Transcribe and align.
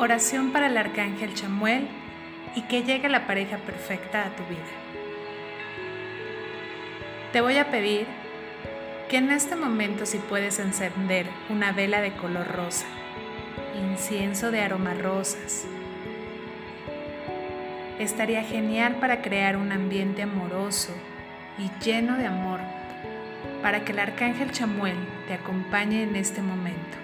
Oración 0.00 0.50
para 0.50 0.68
el 0.68 0.78
Arcángel 0.78 1.34
Chamuel 1.34 1.86
y 2.56 2.62
que 2.62 2.84
llegue 2.84 3.10
la 3.10 3.26
pareja 3.26 3.58
perfecta 3.58 4.24
a 4.24 4.30
tu 4.34 4.42
vida. 4.44 4.64
Te 7.34 7.42
voy 7.42 7.58
a 7.58 7.70
pedir 7.70 8.06
que 9.10 9.18
en 9.18 9.28
este 9.28 9.56
momento 9.56 10.06
si 10.06 10.16
puedes 10.16 10.58
encender 10.58 11.26
una 11.50 11.72
vela 11.72 12.00
de 12.00 12.14
color 12.14 12.46
rosa, 12.50 12.86
incienso 13.78 14.50
de 14.50 14.62
aromas 14.62 14.98
rosas, 15.02 15.66
estaría 17.98 18.42
genial 18.42 18.94
para 19.00 19.20
crear 19.20 19.58
un 19.58 19.70
ambiente 19.70 20.22
amoroso 20.22 20.94
y 21.58 21.70
lleno 21.84 22.16
de 22.16 22.24
amor 22.24 22.60
para 23.60 23.84
que 23.84 23.92
el 23.92 23.98
arcángel 23.98 24.50
Chamuel 24.50 24.96
te 25.28 25.34
acompañe 25.34 26.04
en 26.04 26.16
este 26.16 26.40
momento. 26.40 26.99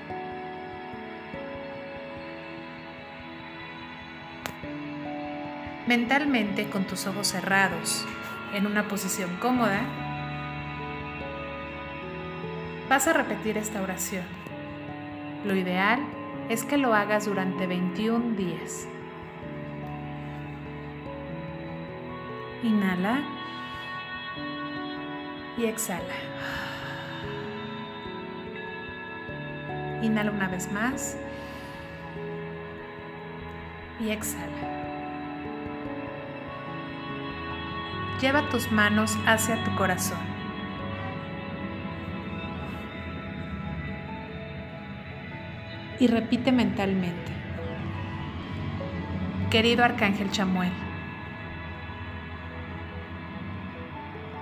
Mentalmente, 5.87 6.69
con 6.69 6.85
tus 6.85 7.07
ojos 7.07 7.29
cerrados, 7.29 8.05
en 8.53 8.67
una 8.67 8.89
posición 8.89 9.37
cómoda, 9.37 9.83
vas 12.89 13.07
a 13.07 13.13
repetir 13.13 13.57
esta 13.57 13.81
oración. 13.81 14.25
Lo 15.45 15.55
ideal 15.55 16.01
es 16.49 16.65
que 16.65 16.77
lo 16.77 16.93
hagas 16.93 17.27
durante 17.27 17.69
21 17.69 18.37
días. 18.37 18.89
Inhala 22.65 23.21
y 25.57 25.67
exhala. 25.67 26.15
Inhala 30.03 30.33
una 30.33 30.49
vez 30.49 30.71
más 30.73 31.17
y 34.01 34.11
exhala. 34.11 34.76
Lleva 38.21 38.49
tus 38.49 38.73
manos 38.73 39.19
hacia 39.27 39.63
tu 39.63 39.75
corazón. 39.75 40.19
Y 46.01 46.07
repite 46.07 46.51
mentalmente. 46.51 47.33
Querido 49.51 49.85
Arcángel 49.85 50.31
Chamuel, 50.31 50.73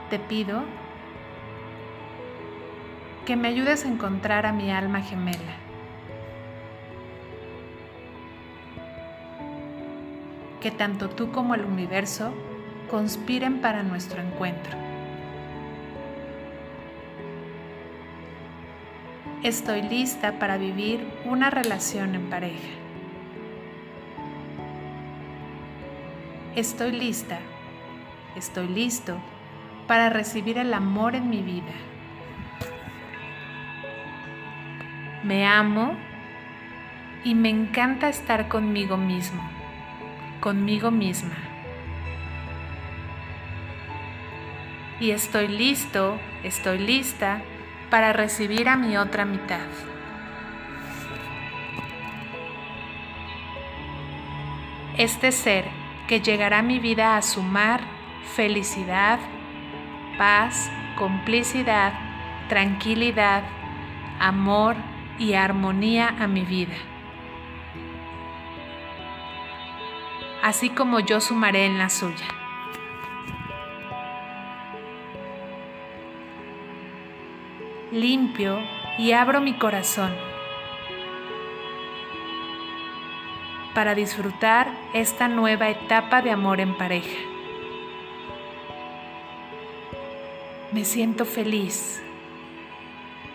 te 0.08 0.18
pido 0.20 0.62
que 3.26 3.36
me 3.36 3.48
ayudes 3.48 3.84
a 3.84 3.88
encontrar 3.88 4.46
a 4.46 4.52
mi 4.52 4.70
alma 4.70 5.00
gemela. 5.00 5.54
Que 10.60 10.70
tanto 10.70 11.10
tú 11.10 11.32
como 11.32 11.54
el 11.54 11.64
universo 11.64 12.32
conspiren 12.90 13.60
para 13.60 13.82
nuestro 13.82 14.20
encuentro. 14.20 14.76
Estoy 19.42 19.82
lista 19.82 20.38
para 20.38 20.56
vivir 20.56 21.06
una 21.26 21.50
relación 21.50 22.14
en 22.14 22.30
pareja. 22.30 22.68
Estoy 26.56 26.92
lista, 26.92 27.40
estoy 28.36 28.68
listo 28.68 29.18
para 29.86 30.08
recibir 30.08 30.56
el 30.56 30.72
amor 30.72 31.14
en 31.14 31.28
mi 31.28 31.42
vida. 31.42 31.72
Me 35.24 35.46
amo 35.46 35.94
y 37.24 37.34
me 37.34 37.50
encanta 37.50 38.08
estar 38.08 38.48
conmigo 38.48 38.96
mismo, 38.96 39.42
conmigo 40.40 40.90
misma. 40.90 41.53
Y 45.00 45.10
estoy 45.10 45.48
listo, 45.48 46.18
estoy 46.42 46.78
lista 46.78 47.42
para 47.90 48.12
recibir 48.12 48.68
a 48.68 48.76
mi 48.76 48.96
otra 48.96 49.24
mitad. 49.24 49.66
Este 54.96 55.32
ser 55.32 55.64
que 56.06 56.20
llegará 56.20 56.58
a 56.58 56.62
mi 56.62 56.78
vida 56.78 57.16
a 57.16 57.22
sumar 57.22 57.80
felicidad, 58.36 59.18
paz, 60.18 60.70
complicidad, 60.96 61.92
tranquilidad, 62.48 63.42
amor 64.20 64.76
y 65.18 65.34
armonía 65.34 66.14
a 66.20 66.26
mi 66.26 66.42
vida. 66.42 66.76
Así 70.42 70.68
como 70.70 71.00
yo 71.00 71.20
sumaré 71.20 71.66
en 71.66 71.78
la 71.78 71.88
suya. 71.88 72.43
Limpio 77.94 78.58
y 78.98 79.12
abro 79.12 79.40
mi 79.40 79.54
corazón 79.54 80.12
para 83.72 83.94
disfrutar 83.94 84.68
esta 84.92 85.28
nueva 85.28 85.68
etapa 85.70 86.20
de 86.20 86.30
amor 86.30 86.60
en 86.60 86.76
pareja. 86.76 87.18
Me 90.72 90.84
siento 90.84 91.24
feliz. 91.24 92.02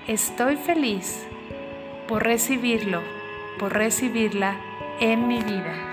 Estoy 0.07 0.57
feliz 0.57 1.25
por 2.07 2.23
recibirlo, 2.23 3.01
por 3.59 3.73
recibirla 3.73 4.55
en 4.99 5.27
mi 5.27 5.41
vida. 5.41 5.88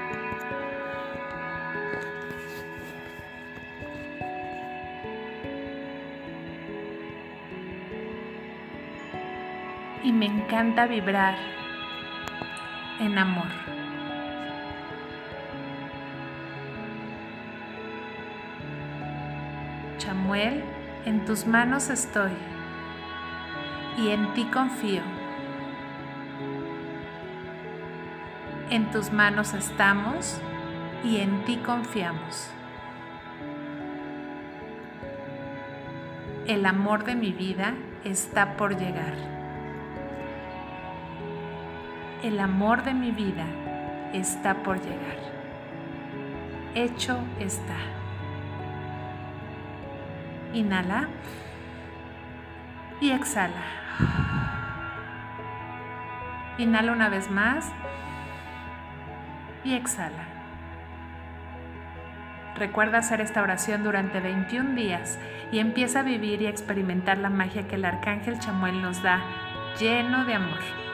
Y 10.06 10.12
me 10.12 10.26
encanta 10.26 10.86
vibrar 10.86 11.34
en 13.00 13.18
amor. 13.18 13.48
Chamuel, 19.98 20.62
en 21.06 21.24
tus 21.24 21.44
manos 21.48 21.90
estoy 21.90 22.30
y 23.98 24.10
en 24.10 24.32
ti 24.34 24.44
confío. 24.44 25.02
En 28.70 28.88
tus 28.92 29.10
manos 29.10 29.54
estamos 29.54 30.40
y 31.02 31.16
en 31.16 31.44
ti 31.46 31.56
confiamos. 31.56 32.48
El 36.46 36.64
amor 36.64 37.02
de 37.02 37.16
mi 37.16 37.32
vida 37.32 37.74
está 38.04 38.56
por 38.56 38.78
llegar 38.78 39.35
el 42.22 42.40
amor 42.40 42.82
de 42.82 42.94
mi 42.94 43.10
vida 43.10 43.46
está 44.12 44.62
por 44.62 44.80
llegar. 44.80 45.16
Hecho 46.74 47.18
está. 47.40 47.76
Inhala 50.52 51.08
y 53.00 53.10
exhala. 53.10 53.62
Inhala 56.58 56.92
una 56.92 57.08
vez 57.08 57.30
más 57.30 57.70
y 59.64 59.74
exhala. 59.74 60.24
Recuerda 62.56 62.98
hacer 62.98 63.20
esta 63.20 63.42
oración 63.42 63.84
durante 63.84 64.20
21 64.20 64.74
días 64.74 65.18
y 65.52 65.58
empieza 65.58 66.00
a 66.00 66.02
vivir 66.02 66.40
y 66.40 66.46
experimentar 66.46 67.18
la 67.18 67.28
magia 67.28 67.68
que 67.68 67.74
el 67.74 67.84
arcángel 67.84 68.38
Chamuel 68.38 68.80
nos 68.80 69.02
da 69.02 69.20
lleno 69.78 70.24
de 70.24 70.34
amor. 70.34 70.85